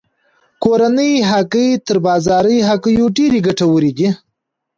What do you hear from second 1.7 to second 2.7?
تر بازاري